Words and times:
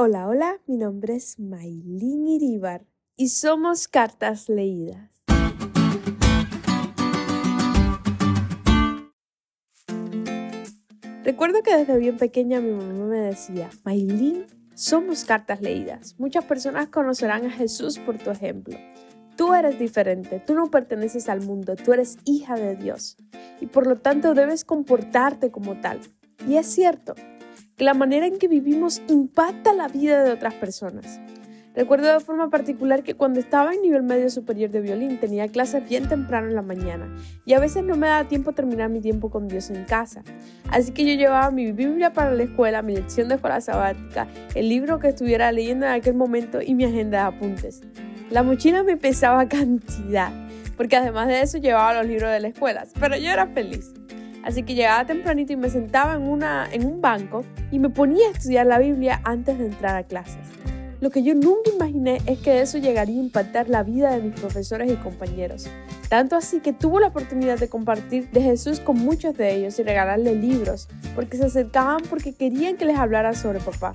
Hola, 0.00 0.28
hola, 0.28 0.60
mi 0.68 0.76
nombre 0.76 1.16
es 1.16 1.40
Maylin 1.40 2.28
Iribar 2.28 2.86
y 3.16 3.30
somos 3.30 3.88
Cartas 3.88 4.48
Leídas. 4.48 5.10
Recuerdo 11.24 11.64
que 11.64 11.76
desde 11.76 11.98
bien 11.98 12.16
pequeña 12.16 12.60
mi 12.60 12.70
mamá 12.70 13.06
me 13.06 13.18
decía, 13.18 13.70
Maylin, 13.82 14.46
somos 14.74 15.24
cartas 15.24 15.60
leídas. 15.62 16.14
Muchas 16.16 16.44
personas 16.44 16.90
conocerán 16.90 17.46
a 17.46 17.50
Jesús 17.50 17.98
por 17.98 18.18
tu 18.18 18.30
ejemplo. 18.30 18.78
Tú 19.36 19.52
eres 19.52 19.80
diferente, 19.80 20.40
tú 20.46 20.54
no 20.54 20.70
perteneces 20.70 21.28
al 21.28 21.40
mundo, 21.40 21.74
tú 21.74 21.92
eres 21.92 22.18
hija 22.24 22.54
de 22.54 22.76
Dios 22.76 23.16
y 23.60 23.66
por 23.66 23.88
lo 23.88 23.96
tanto 23.96 24.34
debes 24.34 24.64
comportarte 24.64 25.50
como 25.50 25.80
tal. 25.80 25.98
Y 26.46 26.54
es 26.54 26.66
cierto, 26.66 27.16
que 27.78 27.84
la 27.84 27.94
manera 27.94 28.26
en 28.26 28.38
que 28.38 28.48
vivimos 28.48 29.00
impacta 29.08 29.72
la 29.72 29.88
vida 29.88 30.24
de 30.24 30.32
otras 30.32 30.52
personas. 30.54 31.20
Recuerdo 31.76 32.12
de 32.12 32.18
forma 32.18 32.50
particular 32.50 33.04
que 33.04 33.14
cuando 33.14 33.38
estaba 33.38 33.72
en 33.72 33.82
nivel 33.82 34.02
medio 34.02 34.30
superior 34.30 34.68
de 34.70 34.80
violín 34.80 35.20
tenía 35.20 35.46
clases 35.46 35.88
bien 35.88 36.08
temprano 36.08 36.48
en 36.48 36.56
la 36.56 36.62
mañana 36.62 37.08
y 37.44 37.52
a 37.52 37.60
veces 37.60 37.84
no 37.84 37.96
me 37.96 38.08
daba 38.08 38.26
tiempo 38.26 38.50
terminar 38.50 38.90
mi 38.90 39.00
tiempo 39.00 39.30
con 39.30 39.46
Dios 39.46 39.70
en 39.70 39.84
casa. 39.84 40.24
Así 40.72 40.90
que 40.90 41.04
yo 41.06 41.14
llevaba 41.14 41.52
mi 41.52 41.70
Biblia 41.70 42.12
para 42.12 42.32
la 42.32 42.42
escuela, 42.42 42.82
mi 42.82 42.96
lección 42.96 43.28
de 43.28 43.36
escuela 43.36 43.60
sabática, 43.60 44.26
el 44.56 44.68
libro 44.68 44.98
que 44.98 45.10
estuviera 45.10 45.52
leyendo 45.52 45.86
en 45.86 45.92
aquel 45.92 46.14
momento 46.14 46.60
y 46.60 46.74
mi 46.74 46.84
agenda 46.84 47.18
de 47.18 47.36
apuntes. 47.36 47.82
La 48.28 48.42
mochila 48.42 48.82
me 48.82 48.96
pesaba 48.96 49.48
cantidad, 49.48 50.32
porque 50.76 50.96
además 50.96 51.28
de 51.28 51.42
eso 51.42 51.58
llevaba 51.58 51.94
los 51.94 52.06
libros 52.06 52.32
de 52.32 52.40
la 52.40 52.48
escuela, 52.48 52.88
pero 52.98 53.16
yo 53.16 53.30
era 53.30 53.46
feliz. 53.46 53.92
Así 54.48 54.62
que 54.62 54.74
llegaba 54.74 55.04
tempranito 55.04 55.52
y 55.52 55.56
me 55.56 55.68
sentaba 55.68 56.14
en, 56.14 56.22
una, 56.22 56.66
en 56.72 56.86
un 56.86 57.02
banco 57.02 57.44
y 57.70 57.78
me 57.78 57.90
ponía 57.90 58.28
a 58.28 58.30
estudiar 58.30 58.64
la 58.64 58.78
Biblia 58.78 59.20
antes 59.24 59.58
de 59.58 59.66
entrar 59.66 59.94
a 59.94 60.04
clases. 60.04 60.38
Lo 61.02 61.10
que 61.10 61.22
yo 61.22 61.34
nunca 61.34 61.70
imaginé 61.70 62.22
es 62.24 62.38
que 62.38 62.62
eso 62.62 62.78
llegaría 62.78 63.20
a 63.20 63.24
impactar 63.24 63.68
la 63.68 63.82
vida 63.82 64.10
de 64.10 64.22
mis 64.22 64.40
profesores 64.40 64.90
y 64.90 64.96
compañeros. 64.96 65.68
Tanto 66.08 66.34
así 66.34 66.60
que 66.60 66.72
tuve 66.72 67.02
la 67.02 67.08
oportunidad 67.08 67.58
de 67.58 67.68
compartir 67.68 68.30
de 68.30 68.40
Jesús 68.40 68.80
con 68.80 68.96
muchos 68.96 69.36
de 69.36 69.54
ellos 69.54 69.78
y 69.78 69.82
regalarles 69.82 70.38
libros, 70.38 70.88
porque 71.14 71.36
se 71.36 71.44
acercaban 71.44 72.00
porque 72.08 72.32
querían 72.32 72.78
que 72.78 72.86
les 72.86 72.96
hablara 72.96 73.34
sobre 73.34 73.60
papá. 73.60 73.92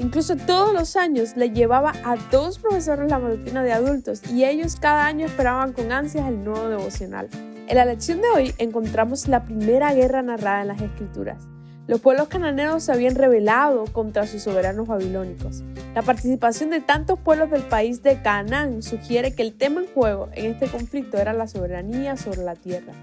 Incluso 0.00 0.34
todos 0.34 0.72
los 0.72 0.96
años 0.96 1.36
le 1.36 1.50
llevaba 1.50 1.92
a 2.04 2.16
dos 2.32 2.58
profesores 2.58 3.10
la 3.10 3.18
matutina 3.18 3.62
de 3.62 3.72
adultos 3.72 4.22
y 4.32 4.46
ellos 4.46 4.76
cada 4.80 5.04
año 5.04 5.26
esperaban 5.26 5.74
con 5.74 5.92
ansias 5.92 6.26
el 6.26 6.42
nuevo 6.42 6.70
devocional. 6.70 7.28
En 7.68 7.76
la 7.76 7.84
lección 7.84 8.22
de 8.22 8.28
hoy 8.34 8.54
encontramos 8.56 9.28
la 9.28 9.44
primera 9.44 9.92
guerra 9.92 10.22
narrada 10.22 10.62
en 10.62 10.68
las 10.68 10.80
escrituras. 10.80 11.46
Los 11.86 12.00
pueblos 12.00 12.28
cananeos 12.28 12.84
se 12.84 12.92
habían 12.92 13.14
rebelado 13.14 13.84
contra 13.92 14.26
sus 14.26 14.42
soberanos 14.42 14.88
babilónicos. 14.88 15.62
La 15.94 16.00
participación 16.00 16.70
de 16.70 16.80
tantos 16.80 17.18
pueblos 17.18 17.50
del 17.50 17.62
país 17.64 18.02
de 18.02 18.22
Canaán 18.22 18.82
sugiere 18.82 19.34
que 19.34 19.42
el 19.42 19.52
tema 19.52 19.82
en 19.82 19.92
juego 19.92 20.30
en 20.32 20.46
este 20.46 20.68
conflicto 20.68 21.18
era 21.18 21.34
la 21.34 21.46
soberanía 21.46 22.16
sobre 22.16 22.42
la 22.42 22.54
tierra. 22.54 22.94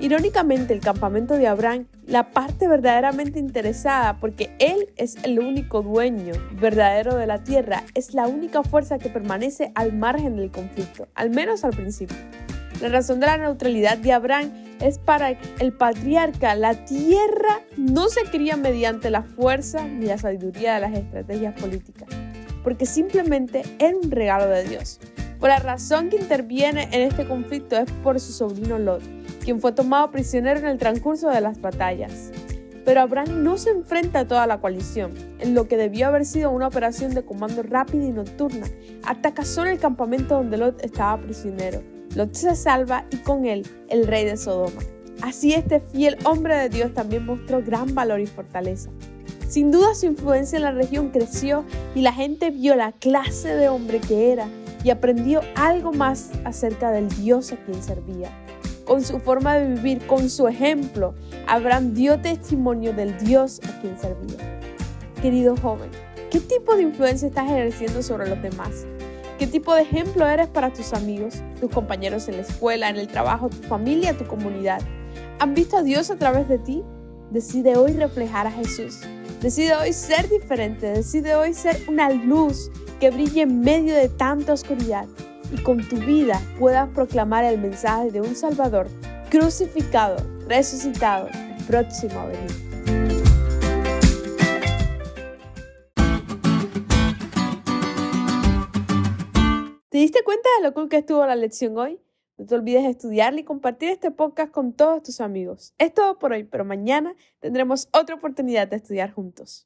Irónicamente, 0.00 0.74
el 0.74 0.80
campamento 0.80 1.38
de 1.38 1.46
Abraham, 1.46 1.86
la 2.06 2.30
parte 2.30 2.66
verdaderamente 2.66 3.38
interesada, 3.38 4.18
porque 4.18 4.54
él 4.58 4.88
es 4.96 5.16
el 5.22 5.38
único 5.38 5.82
dueño 5.82 6.34
verdadero 6.60 7.16
de 7.16 7.26
la 7.26 7.44
tierra, 7.44 7.84
es 7.94 8.12
la 8.12 8.26
única 8.26 8.62
fuerza 8.64 8.98
que 8.98 9.08
permanece 9.08 9.70
al 9.74 9.92
margen 9.92 10.36
del 10.36 10.50
conflicto, 10.50 11.06
al 11.14 11.30
menos 11.30 11.64
al 11.64 11.70
principio. 11.70 12.16
La 12.80 12.88
razón 12.88 13.20
de 13.20 13.26
la 13.26 13.36
neutralidad 13.36 13.96
de 13.96 14.12
Abraham 14.12 14.50
es 14.80 14.98
para 14.98 15.38
el 15.60 15.72
patriarca. 15.72 16.56
La 16.56 16.74
tierra 16.84 17.60
no 17.76 18.08
se 18.08 18.24
cría 18.24 18.56
mediante 18.56 19.08
la 19.08 19.22
fuerza 19.22 19.86
ni 19.86 20.06
la 20.06 20.18
sabiduría 20.18 20.74
de 20.74 20.80
las 20.80 20.94
estrategias 20.94 21.54
políticas, 21.60 22.08
porque 22.64 22.86
simplemente 22.86 23.62
era 23.78 23.96
un 23.96 24.10
regalo 24.10 24.48
de 24.48 24.64
Dios. 24.64 24.98
Por 25.38 25.50
la 25.50 25.58
razón 25.58 26.08
que 26.08 26.16
interviene 26.16 26.88
en 26.90 27.02
este 27.02 27.24
conflicto 27.26 27.76
es 27.76 27.90
por 28.02 28.18
su 28.18 28.32
sobrino 28.32 28.78
Lot, 28.78 29.02
quien 29.42 29.60
fue 29.60 29.72
tomado 29.72 30.10
prisionero 30.10 30.60
en 30.60 30.66
el 30.66 30.78
transcurso 30.78 31.28
de 31.28 31.40
las 31.40 31.60
batallas. 31.60 32.30
Pero 32.84 33.00
Abraham 33.00 33.44
no 33.44 33.58
se 33.58 33.70
enfrenta 33.70 34.20
a 34.20 34.28
toda 34.28 34.46
la 34.46 34.60
coalición, 34.60 35.12
en 35.38 35.54
lo 35.54 35.68
que 35.68 35.76
debió 35.76 36.08
haber 36.08 36.24
sido 36.24 36.50
una 36.50 36.68
operación 36.68 37.14
de 37.14 37.24
comando 37.24 37.62
rápida 37.62 38.04
y 38.04 38.10
nocturna. 38.10 38.66
Ataca 39.04 39.44
solo 39.44 39.70
el 39.70 39.78
campamento 39.78 40.34
donde 40.34 40.56
Lot 40.56 40.82
estaba 40.84 41.20
prisionero 41.20 41.82
Lot 42.14 42.34
se 42.34 42.54
salva 42.56 43.06
y 43.10 43.16
con 43.16 43.46
él 43.46 43.66
el 43.88 44.06
rey 44.06 44.24
de 44.24 44.36
Sodoma. 44.36 44.82
Así 45.22 45.54
este 45.54 45.80
fiel 45.80 46.18
hombre 46.24 46.56
de 46.56 46.68
Dios 46.68 46.92
también 46.92 47.24
mostró 47.24 47.62
gran 47.62 47.94
valor 47.94 48.20
y 48.20 48.26
fortaleza. 48.26 48.90
Sin 49.48 49.70
duda 49.70 49.94
su 49.94 50.06
influencia 50.06 50.56
en 50.56 50.62
la 50.62 50.72
región 50.72 51.10
creció 51.10 51.64
y 51.94 52.00
la 52.00 52.12
gente 52.12 52.50
vio 52.50 52.74
la 52.74 52.92
clase 52.92 53.54
de 53.54 53.68
hombre 53.68 54.00
que 54.00 54.32
era 54.32 54.48
y 54.84 54.90
aprendió 54.90 55.40
algo 55.54 55.92
más 55.92 56.30
acerca 56.44 56.90
del 56.90 57.08
Dios 57.08 57.52
a 57.52 57.56
quien 57.56 57.82
servía. 57.82 58.30
Con 58.92 59.02
su 59.02 59.20
forma 59.20 59.54
de 59.54 59.68
vivir, 59.68 60.06
con 60.06 60.28
su 60.28 60.46
ejemplo, 60.46 61.14
Abraham 61.46 61.94
dio 61.94 62.20
testimonio 62.20 62.92
del 62.92 63.16
Dios 63.16 63.58
a 63.66 63.80
quien 63.80 63.98
servía. 63.98 64.60
Querido 65.22 65.56
joven, 65.56 65.90
¿qué 66.30 66.40
tipo 66.40 66.76
de 66.76 66.82
influencia 66.82 67.28
estás 67.28 67.50
ejerciendo 67.50 68.02
sobre 68.02 68.28
los 68.28 68.42
demás? 68.42 68.84
¿Qué 69.38 69.46
tipo 69.46 69.74
de 69.74 69.80
ejemplo 69.80 70.28
eres 70.28 70.48
para 70.48 70.74
tus 70.74 70.92
amigos, 70.92 71.42
tus 71.58 71.70
compañeros 71.70 72.28
en 72.28 72.36
la 72.36 72.42
escuela, 72.42 72.90
en 72.90 72.96
el 72.96 73.08
trabajo, 73.08 73.48
tu 73.48 73.66
familia, 73.66 74.14
tu 74.14 74.26
comunidad? 74.26 74.82
¿Han 75.38 75.54
visto 75.54 75.78
a 75.78 75.82
Dios 75.82 76.10
a 76.10 76.16
través 76.16 76.46
de 76.46 76.58
ti? 76.58 76.82
Decide 77.30 77.78
hoy 77.78 77.94
reflejar 77.94 78.46
a 78.46 78.50
Jesús. 78.50 79.00
Decide 79.40 79.74
hoy 79.74 79.94
ser 79.94 80.28
diferente. 80.28 80.88
Decide 80.88 81.34
hoy 81.34 81.54
ser 81.54 81.80
una 81.88 82.10
luz 82.10 82.70
que 83.00 83.10
brille 83.10 83.40
en 83.40 83.60
medio 83.60 83.94
de 83.94 84.10
tanta 84.10 84.52
oscuridad 84.52 85.06
y 85.52 85.62
con 85.62 85.86
tu 85.88 85.96
vida 85.96 86.40
puedas 86.58 86.88
proclamar 86.88 87.44
el 87.44 87.60
mensaje 87.60 88.10
de 88.10 88.20
un 88.20 88.34
Salvador 88.34 88.88
crucificado, 89.30 90.16
resucitado, 90.48 91.28
próximo 91.66 92.20
a 92.20 92.26
venir. 92.26 92.50
¿Te 99.88 99.98
diste 99.98 100.22
cuenta 100.24 100.48
de 100.58 100.64
lo 100.64 100.74
cool 100.74 100.88
que 100.88 100.96
estuvo 100.96 101.24
la 101.26 101.36
lección 101.36 101.76
hoy? 101.76 102.00
No 102.38 102.46
te 102.46 102.54
olvides 102.54 102.82
de 102.82 102.90
estudiar 102.90 103.38
y 103.38 103.44
compartir 103.44 103.90
este 103.90 104.10
podcast 104.10 104.50
con 104.50 104.72
todos 104.72 105.02
tus 105.02 105.20
amigos. 105.20 105.74
Es 105.78 105.92
todo 105.92 106.18
por 106.18 106.32
hoy, 106.32 106.44
pero 106.44 106.64
mañana 106.64 107.14
tendremos 107.40 107.88
otra 107.92 108.14
oportunidad 108.14 108.68
de 108.68 108.76
estudiar 108.76 109.12
juntos. 109.12 109.60